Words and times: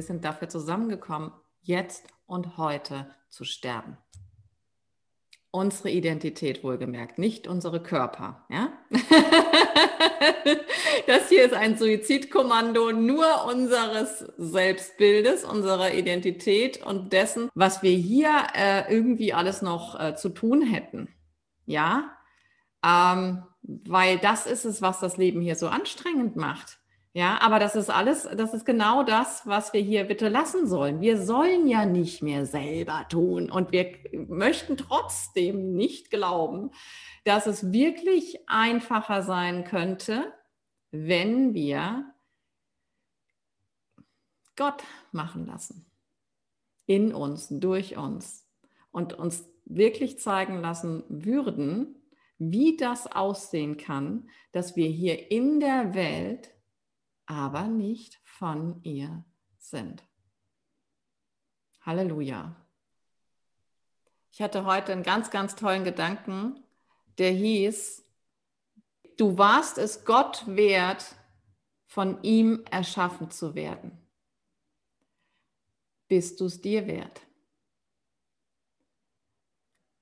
Wir 0.00 0.06
sind 0.06 0.24
dafür 0.24 0.48
zusammengekommen, 0.48 1.30
jetzt 1.60 2.06
und 2.24 2.56
heute 2.56 3.14
zu 3.28 3.44
sterben. 3.44 3.98
Unsere 5.50 5.90
Identität 5.90 6.64
wohlgemerkt, 6.64 7.18
nicht 7.18 7.46
unsere 7.46 7.82
Körper. 7.82 8.46
Ja? 8.48 8.72
das 11.06 11.28
hier 11.28 11.44
ist 11.44 11.52
ein 11.52 11.76
Suizidkommando 11.76 12.92
nur 12.92 13.44
unseres 13.44 14.20
Selbstbildes, 14.38 15.44
unserer 15.44 15.92
Identität 15.92 16.82
und 16.82 17.12
dessen, 17.12 17.50
was 17.52 17.82
wir 17.82 17.94
hier 17.94 18.32
äh, 18.56 18.90
irgendwie 18.90 19.34
alles 19.34 19.60
noch 19.60 20.00
äh, 20.00 20.16
zu 20.16 20.30
tun 20.30 20.62
hätten. 20.62 21.14
Ja, 21.66 22.16
ähm, 22.82 23.42
weil 23.60 24.16
das 24.16 24.46
ist 24.46 24.64
es, 24.64 24.80
was 24.80 24.98
das 24.98 25.18
Leben 25.18 25.42
hier 25.42 25.56
so 25.56 25.68
anstrengend 25.68 26.36
macht. 26.36 26.79
Ja, 27.12 27.40
aber 27.40 27.58
das 27.58 27.74
ist 27.74 27.90
alles, 27.90 28.28
das 28.36 28.54
ist 28.54 28.64
genau 28.64 29.02
das, 29.02 29.44
was 29.44 29.72
wir 29.72 29.80
hier 29.80 30.04
bitte 30.04 30.28
lassen 30.28 30.68
sollen. 30.68 31.00
Wir 31.00 31.20
sollen 31.20 31.66
ja 31.66 31.84
nicht 31.84 32.22
mehr 32.22 32.46
selber 32.46 33.04
tun 33.08 33.50
und 33.50 33.72
wir 33.72 33.96
möchten 34.12 34.76
trotzdem 34.76 35.72
nicht 35.72 36.10
glauben, 36.10 36.70
dass 37.24 37.48
es 37.48 37.72
wirklich 37.72 38.48
einfacher 38.48 39.22
sein 39.22 39.64
könnte, 39.64 40.32
wenn 40.92 41.52
wir 41.52 42.14
Gott 44.54 44.84
machen 45.10 45.46
lassen. 45.46 45.90
In 46.86 47.12
uns, 47.12 47.48
durch 47.50 47.96
uns 47.96 48.46
und 48.92 49.14
uns 49.14 49.48
wirklich 49.64 50.20
zeigen 50.20 50.60
lassen 50.60 51.02
würden, 51.08 51.96
wie 52.38 52.76
das 52.76 53.10
aussehen 53.10 53.78
kann, 53.78 54.28
dass 54.52 54.76
wir 54.76 54.88
hier 54.88 55.30
in 55.30 55.58
der 55.58 55.94
Welt 55.94 56.52
aber 57.30 57.68
nicht 57.68 58.18
von 58.24 58.82
ihr 58.82 59.24
sind. 59.56 60.02
Halleluja. 61.82 62.56
Ich 64.32 64.42
hatte 64.42 64.64
heute 64.64 64.90
einen 64.90 65.04
ganz, 65.04 65.30
ganz 65.30 65.54
tollen 65.54 65.84
Gedanken, 65.84 66.60
der 67.18 67.30
hieß, 67.30 68.04
du 69.16 69.38
warst 69.38 69.78
es 69.78 70.04
Gott 70.04 70.42
wert, 70.48 71.14
von 71.86 72.20
ihm 72.24 72.64
erschaffen 72.68 73.30
zu 73.30 73.54
werden. 73.54 73.96
Bist 76.08 76.40
du 76.40 76.46
es 76.46 76.60
dir 76.60 76.88
wert? 76.88 77.20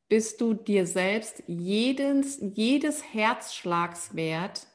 Bist 0.09 0.41
du 0.41 0.55
dir 0.55 0.87
selbst 0.87 1.42
jedes, 1.47 2.39
jedes 2.41 3.03
Herzschlags 3.13 4.15
wert, 4.15 4.67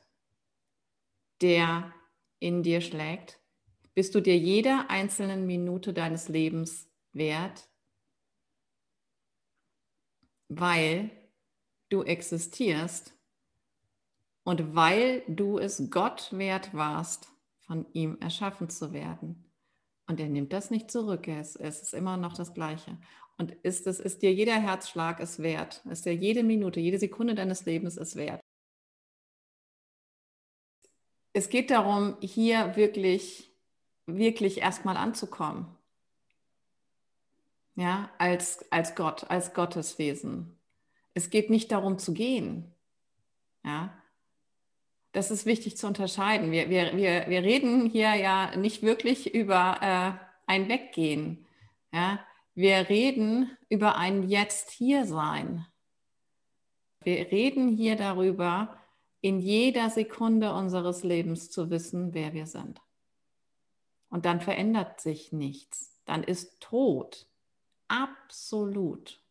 der 1.41 1.91
in 2.43 2.61
dir 2.61 2.81
schlägt? 2.81 3.39
Bist 3.95 4.13
du 4.13 4.21
dir 4.21 4.37
jeder 4.37 4.89
einzelnen 4.89 5.45
Minute 5.45 5.93
deines 5.93 6.27
Lebens 6.27 6.89
wert? 7.13 7.69
Weil 10.49 11.09
du 11.89 12.03
existierst 12.03 13.13
und 14.43 14.75
weil 14.75 15.23
du 15.27 15.57
es 15.57 15.89
Gott 15.89 16.29
wert 16.33 16.73
warst, 16.73 17.29
von 17.59 17.85
ihm 17.93 18.17
erschaffen 18.19 18.69
zu 18.69 18.91
werden. 18.91 19.49
Und 20.05 20.19
er 20.19 20.27
nimmt 20.27 20.51
das 20.51 20.69
nicht 20.69 20.91
zurück, 20.91 21.27
es, 21.29 21.55
es 21.55 21.81
ist 21.81 21.93
immer 21.93 22.17
noch 22.17 22.33
das 22.33 22.53
Gleiche. 22.53 22.99
Und 23.37 23.51
ist 23.63 23.87
es 23.87 23.99
ist 23.99 24.21
dir 24.21 24.33
jeder 24.33 24.59
Herzschlag 24.59 25.19
es 25.21 25.39
wert, 25.39 25.83
ist 25.89 26.05
dir 26.05 26.13
jede 26.13 26.43
Minute, 26.43 26.81
jede 26.81 26.99
Sekunde 26.99 27.35
deines 27.35 27.65
Lebens 27.65 27.95
es 27.95 28.15
wert 28.15 28.41
es 31.33 31.49
geht 31.49 31.71
darum, 31.71 32.15
hier 32.21 32.75
wirklich, 32.75 33.51
wirklich 34.05 34.59
erstmal 34.59 34.97
anzukommen. 34.97 35.67
Ja, 37.75 38.11
als, 38.19 38.71
als 38.71 38.93
Gott, 38.93 39.29
als 39.31 39.53
Gotteswesen. 39.55 40.59
Es 41.15 41.31
geht 41.31 41.49
nicht 41.49 41.71
darum 41.71 41.97
zu 41.97 42.13
gehen. 42.13 42.71
Ja, 43.65 43.97
das 45.11 45.31
ist 45.31 45.45
wichtig 45.45 45.77
zu 45.77 45.87
unterscheiden. 45.87 46.51
Wir, 46.51 46.69
wir, 46.69 46.95
wir, 46.95 47.25
wir 47.27 47.43
reden 47.43 47.87
hier 47.87 48.13
ja 48.15 48.55
nicht 48.55 48.83
wirklich 48.83 49.33
über 49.33 49.77
äh, 49.81 50.51
ein 50.51 50.69
Weggehen. 50.69 51.45
Ja, 51.91 52.19
wir 52.55 52.89
reden 52.89 53.57
über 53.69 53.95
ein 53.95 54.29
Jetzt-Hier-Sein. 54.29 55.65
Wir 57.03 57.31
reden 57.31 57.69
hier 57.69 57.95
darüber, 57.95 58.77
in 59.23 59.39
jeder 59.39 59.89
Sekunde 59.89 60.53
unseres 60.53 61.03
Lebens 61.03 61.49
zu 61.49 61.69
wissen, 61.69 62.13
wer 62.13 62.33
wir 62.33 62.45
sind. 62.45 62.81
Und 64.09 64.25
dann 64.25 64.41
verändert 64.41 64.99
sich 64.99 65.31
nichts. 65.31 65.97
Dann 66.03 66.23
ist 66.23 66.59
Tod 66.59 67.25
absolut 67.87 69.23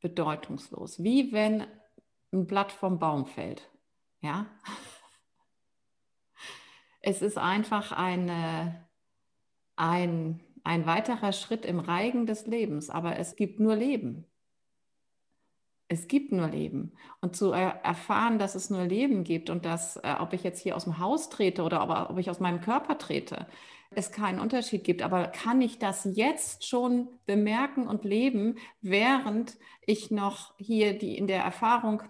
bedeutungslos. 0.00 1.04
Wie 1.04 1.32
wenn 1.32 1.64
ein 2.32 2.46
Blatt 2.48 2.72
vom 2.72 2.98
Baum 2.98 3.26
fällt. 3.26 3.70
Ja? 4.20 4.46
Es 7.04 7.20
ist 7.20 7.36
einfach 7.36 7.90
eine, 7.90 8.88
ein, 9.74 10.38
ein 10.62 10.86
weiterer 10.86 11.32
Schritt 11.32 11.66
im 11.66 11.80
Reigen 11.80 12.26
des 12.26 12.46
Lebens, 12.46 12.90
aber 12.90 13.18
es 13.18 13.34
gibt 13.34 13.58
nur 13.58 13.74
Leben. 13.74 14.24
Es 15.92 16.08
gibt 16.08 16.32
nur 16.32 16.48
Leben. 16.48 16.92
Und 17.20 17.36
zu 17.36 17.52
erfahren, 17.52 18.38
dass 18.38 18.54
es 18.54 18.70
nur 18.70 18.84
Leben 18.84 19.24
gibt 19.24 19.50
und 19.50 19.66
dass, 19.66 19.96
äh, 19.96 20.14
ob 20.18 20.32
ich 20.32 20.42
jetzt 20.42 20.60
hier 20.60 20.74
aus 20.74 20.84
dem 20.84 20.98
Haus 20.98 21.28
trete 21.28 21.62
oder 21.62 21.82
ob, 21.82 22.10
ob 22.10 22.18
ich 22.18 22.30
aus 22.30 22.40
meinem 22.40 22.62
Körper 22.62 22.96
trete, 22.96 23.46
es 23.90 24.10
keinen 24.10 24.40
Unterschied 24.40 24.84
gibt. 24.84 25.02
Aber 25.02 25.26
kann 25.26 25.60
ich 25.60 25.78
das 25.78 26.08
jetzt 26.14 26.66
schon 26.66 27.08
bemerken 27.26 27.88
und 27.88 28.04
leben, 28.04 28.56
während 28.80 29.58
ich 29.84 30.10
noch 30.10 30.54
hier 30.56 30.98
die 30.98 31.18
in 31.18 31.26
der 31.26 31.42
Erfahrung 31.42 32.02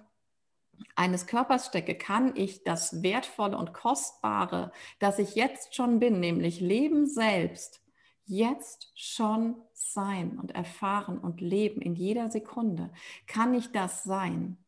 eines 0.95 1.27
Körpers 1.27 1.67
stecke, 1.67 1.97
kann 1.97 2.37
ich 2.37 2.63
das 2.63 3.03
Wertvolle 3.03 3.57
und 3.57 3.73
Kostbare, 3.73 4.71
das 5.01 5.19
ich 5.19 5.35
jetzt 5.35 5.75
schon 5.75 5.99
bin, 5.99 6.21
nämlich 6.21 6.61
Leben 6.61 7.07
selbst, 7.07 7.83
jetzt 8.27 8.93
schon 8.95 9.57
sein 9.91 10.39
und 10.39 10.53
erfahren 10.53 11.19
und 11.19 11.41
leben 11.41 11.81
in 11.81 11.95
jeder 11.95 12.31
Sekunde? 12.31 12.91
Kann 13.27 13.55
ich 13.55 13.73
das 13.73 14.05
sein? 14.05 14.59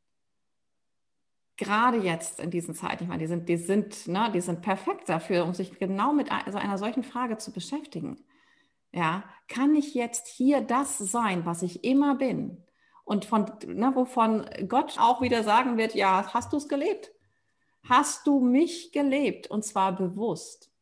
Gerade 1.56 1.98
jetzt 1.98 2.40
in 2.40 2.50
diesen 2.50 2.74
Zeiten, 2.74 3.04
ich 3.04 3.08
meine, 3.08 3.20
die 3.20 3.28
sind, 3.28 3.48
die 3.48 3.56
sind, 3.56 4.08
ne, 4.08 4.30
die 4.34 4.40
sind 4.40 4.62
perfekt 4.62 5.08
dafür, 5.08 5.44
um 5.44 5.54
sich 5.54 5.78
genau 5.78 6.12
mit 6.12 6.28
so 6.50 6.58
einer 6.58 6.78
solchen 6.78 7.04
Frage 7.04 7.38
zu 7.38 7.52
beschäftigen. 7.52 8.24
Ja, 8.92 9.24
kann 9.48 9.74
ich 9.74 9.94
jetzt 9.94 10.26
hier 10.28 10.60
das 10.60 10.98
sein, 10.98 11.46
was 11.46 11.62
ich 11.62 11.84
immer 11.84 12.16
bin? 12.16 12.64
Und 13.04 13.24
von, 13.24 13.46
ne, 13.66 13.92
wovon 13.94 14.48
Gott 14.68 14.98
auch 14.98 15.20
wieder 15.20 15.44
sagen 15.44 15.76
wird, 15.76 15.94
ja, 15.94 16.32
hast 16.32 16.52
du 16.52 16.56
es 16.56 16.68
gelebt? 16.68 17.12
Hast 17.88 18.26
du 18.26 18.40
mich 18.40 18.92
gelebt? 18.92 19.46
Und 19.48 19.64
zwar 19.64 19.94
bewusst. 19.94 20.73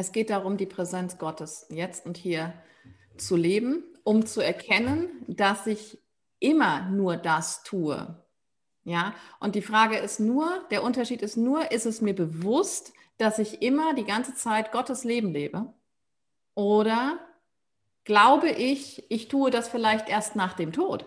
Es 0.00 0.12
geht 0.12 0.30
darum, 0.30 0.56
die 0.56 0.66
Präsenz 0.66 1.18
Gottes 1.18 1.66
jetzt 1.70 2.06
und 2.06 2.16
hier 2.16 2.54
zu 3.16 3.34
leben, 3.34 3.82
um 4.04 4.26
zu 4.26 4.40
erkennen, 4.40 5.24
dass 5.26 5.66
ich 5.66 5.98
immer 6.38 6.88
nur 6.88 7.16
das 7.16 7.64
tue. 7.64 8.22
Ja, 8.84 9.12
und 9.40 9.56
die 9.56 9.60
Frage 9.60 9.98
ist 9.98 10.20
nur, 10.20 10.64
der 10.70 10.84
Unterschied 10.84 11.20
ist 11.20 11.36
nur, 11.36 11.72
ist 11.72 11.84
es 11.84 12.00
mir 12.00 12.14
bewusst, 12.14 12.92
dass 13.16 13.40
ich 13.40 13.60
immer 13.60 13.92
die 13.92 14.04
ganze 14.04 14.36
Zeit 14.36 14.70
Gottes 14.70 15.02
Leben 15.02 15.32
lebe? 15.32 15.74
Oder 16.54 17.18
glaube 18.04 18.50
ich, 18.50 19.04
ich 19.10 19.26
tue 19.26 19.50
das 19.50 19.68
vielleicht 19.68 20.08
erst 20.08 20.36
nach 20.36 20.52
dem 20.52 20.72
Tod? 20.72 21.06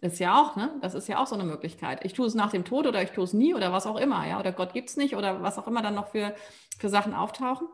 Ist 0.00 0.20
ja 0.20 0.40
auch, 0.40 0.56
ne? 0.56 0.74
Das 0.80 0.94
ist 0.94 1.06
ja 1.06 1.18
auch 1.18 1.26
so 1.26 1.34
eine 1.34 1.44
Möglichkeit. 1.44 2.02
Ich 2.06 2.14
tue 2.14 2.26
es 2.26 2.34
nach 2.34 2.50
dem 2.50 2.64
Tod 2.64 2.86
oder 2.86 3.02
ich 3.02 3.10
tue 3.10 3.24
es 3.24 3.34
nie 3.34 3.52
oder 3.52 3.74
was 3.74 3.86
auch 3.86 4.00
immer, 4.00 4.26
ja, 4.26 4.40
oder 4.40 4.52
Gott 4.52 4.72
gibt 4.72 4.88
es 4.88 4.96
nicht 4.96 5.14
oder 5.16 5.42
was 5.42 5.58
auch 5.58 5.66
immer 5.66 5.82
dann 5.82 5.94
noch 5.94 6.08
für, 6.08 6.34
für 6.78 6.88
Sachen 6.88 7.12
auftauchen. 7.12 7.68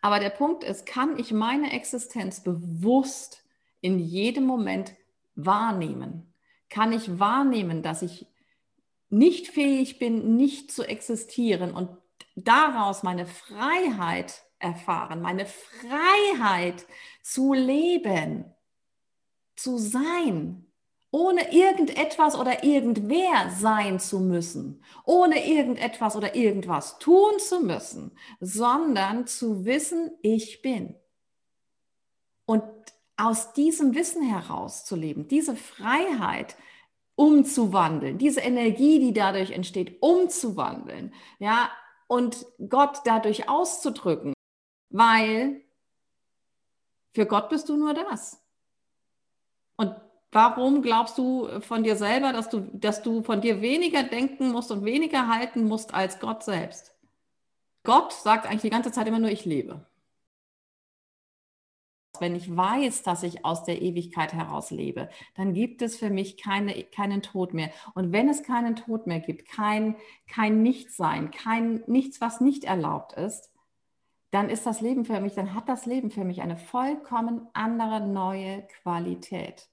Aber 0.00 0.18
der 0.20 0.30
Punkt 0.30 0.64
ist, 0.64 0.86
kann 0.86 1.18
ich 1.18 1.32
meine 1.32 1.72
Existenz 1.72 2.42
bewusst 2.42 3.44
in 3.80 3.98
jedem 3.98 4.44
Moment 4.44 4.94
wahrnehmen? 5.34 6.32
Kann 6.68 6.92
ich 6.92 7.18
wahrnehmen, 7.18 7.82
dass 7.82 8.02
ich 8.02 8.26
nicht 9.08 9.48
fähig 9.48 9.98
bin, 9.98 10.36
nicht 10.36 10.70
zu 10.70 10.84
existieren 10.84 11.72
und 11.74 11.90
daraus 12.36 13.02
meine 13.02 13.26
Freiheit 13.26 14.42
erfahren, 14.58 15.20
meine 15.20 15.46
Freiheit 15.46 16.86
zu 17.22 17.52
leben, 17.54 18.44
zu 19.56 19.78
sein, 19.78 20.69
ohne 21.10 21.52
irgendetwas 21.52 22.38
oder 22.38 22.62
irgendwer 22.62 23.50
sein 23.58 23.98
zu 23.98 24.20
müssen, 24.20 24.82
ohne 25.04 25.46
irgendetwas 25.46 26.14
oder 26.16 26.34
irgendwas 26.36 26.98
tun 26.98 27.38
zu 27.38 27.60
müssen, 27.60 28.12
sondern 28.38 29.26
zu 29.26 29.64
wissen, 29.64 30.12
ich 30.22 30.62
bin. 30.62 30.94
Und 32.46 32.64
aus 33.16 33.52
diesem 33.52 33.94
Wissen 33.94 34.22
heraus 34.22 34.84
zu 34.84 34.96
leben, 34.96 35.28
diese 35.28 35.56
Freiheit 35.56 36.56
umzuwandeln, 37.16 38.16
diese 38.16 38.40
Energie, 38.40 38.98
die 38.98 39.12
dadurch 39.12 39.50
entsteht, 39.50 40.00
umzuwandeln, 40.00 41.12
ja, 41.38 41.70
und 42.06 42.46
Gott 42.68 43.02
dadurch 43.04 43.48
auszudrücken, 43.48 44.32
weil 44.88 45.62
für 47.12 47.26
Gott 47.26 47.50
bist 47.50 47.68
du 47.68 47.76
nur 47.76 47.94
das. 47.94 48.42
Und 49.76 49.94
warum 50.32 50.82
glaubst 50.82 51.18
du 51.18 51.48
von 51.60 51.82
dir 51.82 51.96
selber, 51.96 52.32
dass 52.32 52.48
du, 52.48 52.60
dass 52.72 53.02
du 53.02 53.22
von 53.22 53.40
dir 53.40 53.60
weniger 53.60 54.02
denken 54.02 54.50
musst 54.52 54.70
und 54.70 54.84
weniger 54.84 55.28
halten 55.28 55.64
musst 55.64 55.94
als 55.94 56.20
Gott 56.20 56.42
selbst? 56.44 56.94
Gott 57.82 58.12
sagt 58.12 58.46
eigentlich 58.46 58.62
die 58.62 58.70
ganze 58.70 58.92
Zeit 58.92 59.06
immer 59.06 59.18
nur, 59.18 59.30
ich 59.30 59.44
lebe. 59.44 59.86
Wenn 62.18 62.34
ich 62.34 62.54
weiß, 62.54 63.02
dass 63.02 63.22
ich 63.22 63.44
aus 63.46 63.64
der 63.64 63.80
Ewigkeit 63.80 64.34
heraus 64.34 64.70
lebe, 64.70 65.08
dann 65.36 65.54
gibt 65.54 65.80
es 65.80 65.96
für 65.96 66.10
mich 66.10 66.36
keine, 66.36 66.74
keinen 66.84 67.22
Tod 67.22 67.54
mehr. 67.54 67.70
Und 67.94 68.12
wenn 68.12 68.28
es 68.28 68.42
keinen 68.42 68.76
Tod 68.76 69.06
mehr 69.06 69.20
gibt, 69.20 69.48
kein, 69.48 69.96
kein 70.28 70.62
Nichtsein, 70.62 71.30
kein 71.30 71.82
nichts, 71.86 72.20
was 72.20 72.42
nicht 72.42 72.64
erlaubt 72.64 73.14
ist, 73.14 73.50
dann 74.30 74.50
ist 74.50 74.66
das 74.66 74.82
Leben 74.82 75.06
für 75.06 75.20
mich, 75.20 75.34
dann 75.34 75.54
hat 75.54 75.68
das 75.68 75.86
Leben 75.86 76.10
für 76.10 76.24
mich 76.24 76.42
eine 76.42 76.58
vollkommen 76.58 77.48
andere 77.54 78.06
neue 78.06 78.66
Qualität. 78.82 79.69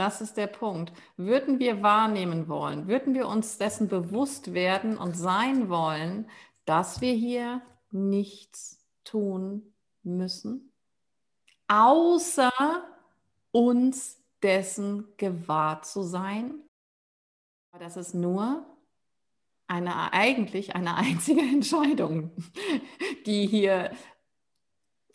Das 0.00 0.22
ist 0.22 0.38
der 0.38 0.46
Punkt. 0.46 0.94
Würden 1.18 1.58
wir 1.58 1.82
wahrnehmen 1.82 2.48
wollen, 2.48 2.88
würden 2.88 3.12
wir 3.12 3.28
uns 3.28 3.58
dessen 3.58 3.86
bewusst 3.86 4.54
werden 4.54 4.96
und 4.96 5.14
sein 5.14 5.68
wollen, 5.68 6.30
dass 6.64 7.02
wir 7.02 7.12
hier 7.12 7.60
nichts 7.90 8.82
tun 9.04 9.74
müssen, 10.02 10.72
außer 11.68 12.50
uns 13.52 14.18
dessen 14.42 15.06
gewahr 15.18 15.82
zu 15.82 16.02
sein. 16.02 16.54
Das 17.78 17.98
ist 17.98 18.14
nur 18.14 18.64
eine 19.66 20.14
eigentlich 20.14 20.74
eine 20.74 20.94
einzige 20.94 21.42
Entscheidung, 21.56 22.30
die 23.26 23.46
hier 23.46 23.90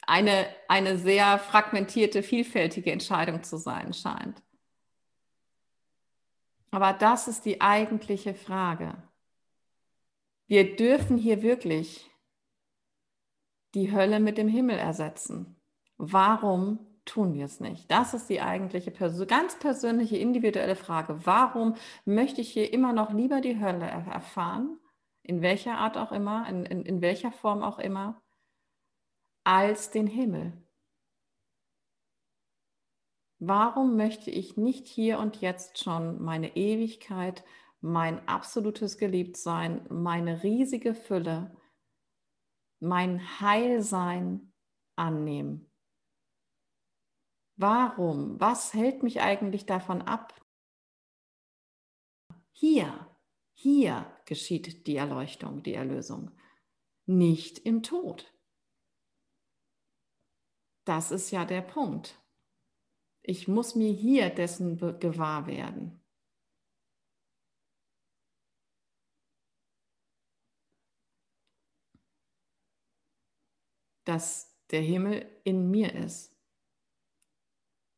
eine, 0.05 0.45
eine 0.67 0.99
sehr 0.99 1.39
fragmentierte, 1.39 2.21
vielfältige 2.21 2.91
Entscheidung 2.91 3.41
zu 3.41 3.57
sein 3.57 3.91
scheint. 3.91 4.44
Aber 6.75 6.91
das 6.91 7.29
ist 7.29 7.45
die 7.45 7.61
eigentliche 7.61 8.33
Frage. 8.33 9.01
Wir 10.45 10.75
dürfen 10.75 11.17
hier 11.17 11.41
wirklich 11.41 12.11
die 13.75 13.93
Hölle 13.93 14.19
mit 14.19 14.37
dem 14.37 14.49
Himmel 14.49 14.77
ersetzen. 14.77 15.55
Warum 15.95 16.79
tun 17.05 17.33
wir 17.33 17.45
es 17.45 17.61
nicht? 17.61 17.89
Das 17.89 18.13
ist 18.13 18.29
die 18.29 18.41
eigentliche 18.41 18.91
ganz 19.25 19.57
persönliche, 19.57 20.17
individuelle 20.17 20.75
Frage. 20.75 21.25
Warum 21.25 21.75
möchte 22.03 22.41
ich 22.41 22.51
hier 22.51 22.73
immer 22.73 22.91
noch 22.91 23.13
lieber 23.13 23.39
die 23.39 23.57
Hölle 23.57 23.85
erfahren, 23.85 24.77
in 25.23 25.41
welcher 25.41 25.77
Art 25.77 25.95
auch 25.95 26.11
immer, 26.11 26.45
in, 26.49 26.65
in, 26.65 26.81
in 26.81 26.99
welcher 26.99 27.31
Form 27.31 27.63
auch 27.63 27.79
immer, 27.79 28.21
als 29.45 29.91
den 29.91 30.07
Himmel? 30.07 30.64
Warum 33.47 33.95
möchte 33.95 34.31
ich 34.31 34.57
nicht 34.57 34.87
hier 34.87 35.19
und 35.19 35.39
jetzt 35.39 35.77
schon 35.77 36.19
meine 36.19 36.55
Ewigkeit, 36.55 37.43
mein 37.79 38.27
absolutes 38.27 38.97
Geliebtsein, 38.97 39.85
meine 39.91 40.41
riesige 40.41 40.95
Fülle, 40.95 41.55
mein 42.79 43.39
Heilsein 43.39 44.51
annehmen? 44.95 45.71
Warum? 47.55 48.39
Was 48.39 48.73
hält 48.73 49.03
mich 49.03 49.21
eigentlich 49.21 49.67
davon 49.67 50.01
ab? 50.01 50.33
Hier, 52.51 53.15
hier 53.53 54.11
geschieht 54.25 54.87
die 54.87 54.95
Erleuchtung, 54.95 55.61
die 55.61 55.75
Erlösung, 55.75 56.31
nicht 57.05 57.59
im 57.59 57.83
Tod. 57.83 58.33
Das 60.83 61.11
ist 61.11 61.29
ja 61.29 61.45
der 61.45 61.61
Punkt. 61.61 62.24
Ich 63.27 63.47
muss 63.47 63.73
mir 63.73 63.91
hier 63.91 64.29
dessen 64.29 64.77
gewahr 64.99 65.47
werden. 65.47 65.99
Dass 74.03 74.55
der 74.69 74.81
Himmel 74.81 75.25
in 75.43 75.71
mir 75.71 75.95
ist 75.95 76.35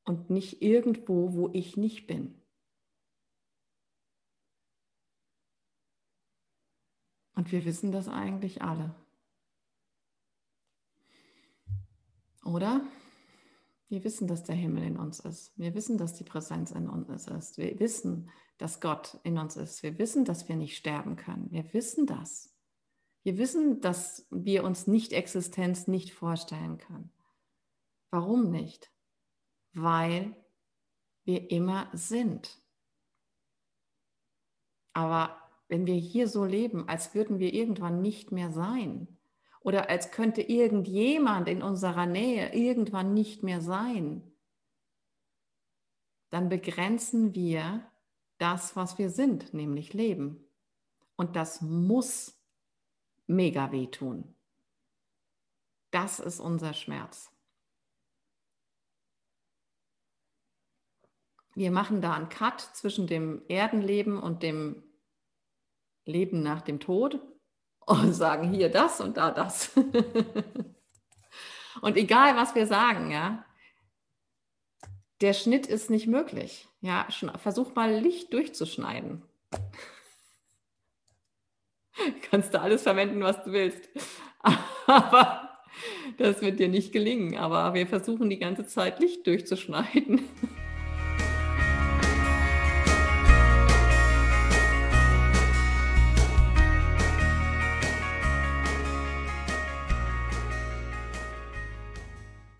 und 0.05 0.29
nicht 0.29 0.61
irgendwo, 0.61 1.33
wo 1.33 1.49
ich 1.51 1.75
nicht 1.75 2.07
bin. 2.07 2.41
Und 7.35 7.51
wir 7.51 7.65
wissen 7.65 7.91
das 7.91 8.07
eigentlich 8.07 8.61
alle. 8.61 8.95
Oder? 12.45 12.87
Wir 13.89 14.03
wissen, 14.03 14.27
dass 14.27 14.43
der 14.43 14.55
Himmel 14.55 14.83
in 14.83 14.97
uns 14.97 15.19
ist. 15.19 15.57
Wir 15.57 15.73
wissen, 15.73 15.97
dass 15.97 16.13
die 16.13 16.25
Präsenz 16.25 16.71
in 16.71 16.89
uns 16.89 17.27
ist. 17.27 17.57
Wir 17.57 17.79
wissen, 17.79 18.29
dass 18.57 18.81
Gott 18.81 19.19
in 19.23 19.37
uns 19.37 19.55
ist. 19.55 19.81
Wir 19.83 19.97
wissen, 19.97 20.25
dass 20.25 20.49
wir 20.49 20.55
nicht 20.55 20.75
sterben 20.75 21.15
können. 21.15 21.49
Wir 21.51 21.73
wissen 21.73 22.05
das. 22.05 22.53
Wir 23.23 23.37
wissen, 23.37 23.81
dass 23.81 24.27
wir 24.29 24.63
uns 24.63 24.87
Nicht-Existenz 24.87 25.87
nicht 25.87 26.13
vorstellen 26.13 26.77
können. 26.77 27.11
Warum 28.09 28.51
nicht? 28.51 28.91
Weil 29.73 30.35
wir 31.23 31.51
immer 31.51 31.89
sind. 31.93 32.57
Aber 34.93 35.37
wenn 35.67 35.85
wir 35.85 35.95
hier 35.95 36.27
so 36.27 36.45
leben, 36.45 36.87
als 36.87 37.13
würden 37.13 37.39
wir 37.39 37.53
irgendwann 37.53 38.01
nicht 38.01 38.31
mehr 38.31 38.51
sein, 38.51 39.16
oder 39.67 39.89
als 39.89 40.11
könnte 40.11 40.41
irgendjemand 40.41 41.49
in 41.49 41.61
unserer 41.61 42.05
Nähe 42.05 42.53
irgendwann 42.53 43.13
nicht 43.13 43.43
mehr 43.43 43.59
sein, 43.59 44.23
dann 46.29 46.47
begrenzen 46.47 47.35
wir 47.35 47.85
das, 48.37 48.77
was 48.77 48.97
wir 48.97 49.09
sind, 49.09 49.53
nämlich 49.53 49.91
Leben. 49.91 50.41
Und 51.17 51.35
das 51.35 51.59
muss 51.59 52.41
mega 53.25 53.73
wehtun. 53.73 54.33
Das 55.91 56.21
ist 56.21 56.39
unser 56.39 56.73
Schmerz. 56.73 57.29
Wir 61.55 61.71
machen 61.71 61.99
da 61.99 62.13
einen 62.13 62.29
Cut 62.29 62.61
zwischen 62.61 63.05
dem 63.05 63.41
Erdenleben 63.49 64.17
und 64.17 64.43
dem 64.43 64.81
Leben 66.05 66.41
nach 66.41 66.61
dem 66.61 66.79
Tod 66.79 67.19
und 67.87 68.13
sagen 68.13 68.53
hier 68.53 68.69
das 68.69 69.01
und 69.01 69.17
da 69.17 69.31
das. 69.31 69.71
und 71.81 71.97
egal, 71.97 72.35
was 72.35 72.53
wir 72.53 72.67
sagen, 72.67 73.09
ja, 73.11 73.43
der 75.21 75.33
Schnitt 75.33 75.65
ist 75.65 75.89
nicht 75.89 76.05
möglich. 76.05 76.67
Ja, 76.81 77.07
versuch 77.37 77.73
mal 77.73 77.91
Licht 77.91 78.31
durchzuschneiden. 78.33 79.23
Kannst 82.29 82.53
du 82.53 82.61
alles 82.61 82.83
verwenden, 82.83 83.21
was 83.21 83.43
du 83.43 83.53
willst. 83.53 83.89
Aber 84.85 85.49
das 86.17 86.41
wird 86.41 86.59
dir 86.59 86.67
nicht 86.67 86.91
gelingen. 86.91 87.37
Aber 87.37 87.73
wir 87.73 87.87
versuchen 87.87 88.29
die 88.29 88.37
ganze 88.37 88.67
Zeit 88.67 88.99
Licht 88.99 89.25
durchzuschneiden. 89.25 90.21